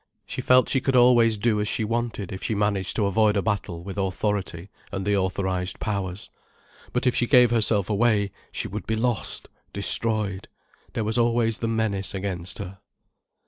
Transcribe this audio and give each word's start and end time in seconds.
She 0.25 0.41
felt 0.41 0.67
she 0.67 0.81
could 0.81 0.95
always 0.95 1.37
do 1.37 1.61
as 1.61 1.67
she 1.67 1.83
wanted 1.83 2.31
if 2.33 2.41
she 2.41 2.55
managed 2.55 2.95
to 2.95 3.05
avoid 3.05 3.37
a 3.37 3.43
battle 3.43 3.83
with 3.83 3.99
Authority 3.99 4.71
and 4.91 5.05
the 5.05 5.15
authorised 5.15 5.79
Powers. 5.79 6.31
But 6.91 7.05
if 7.05 7.13
she 7.13 7.27
gave 7.27 7.51
herself 7.51 7.87
away, 7.87 8.31
she 8.51 8.67
would 8.67 8.87
be 8.87 8.95
lost, 8.95 9.47
destroyed. 9.73 10.47
There 10.93 11.03
was 11.03 11.19
always 11.19 11.59
the 11.59 11.67
menace 11.67 12.15
against 12.15 12.57
her. 12.57 12.79